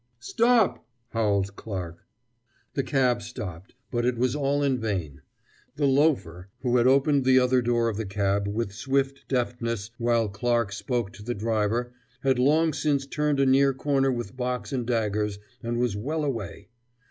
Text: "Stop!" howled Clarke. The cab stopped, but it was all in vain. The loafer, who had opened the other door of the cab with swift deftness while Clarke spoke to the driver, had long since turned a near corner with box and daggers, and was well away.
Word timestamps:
"Stop!" 0.19 0.83
howled 1.09 1.55
Clarke. 1.55 1.99
The 2.73 2.81
cab 2.81 3.21
stopped, 3.21 3.75
but 3.91 4.03
it 4.03 4.17
was 4.17 4.35
all 4.35 4.63
in 4.63 4.79
vain. 4.79 5.21
The 5.75 5.85
loafer, 5.85 6.49
who 6.61 6.77
had 6.77 6.87
opened 6.87 7.23
the 7.23 7.37
other 7.37 7.61
door 7.61 7.87
of 7.87 7.97
the 7.97 8.05
cab 8.07 8.47
with 8.47 8.73
swift 8.73 9.27
deftness 9.27 9.91
while 9.99 10.27
Clarke 10.27 10.71
spoke 10.71 11.13
to 11.13 11.23
the 11.23 11.35
driver, 11.35 11.93
had 12.21 12.39
long 12.39 12.73
since 12.73 13.05
turned 13.05 13.39
a 13.39 13.45
near 13.45 13.75
corner 13.75 14.11
with 14.11 14.35
box 14.35 14.73
and 14.73 14.87
daggers, 14.87 15.37
and 15.61 15.77
was 15.77 15.95
well 15.95 16.23
away. 16.23 16.69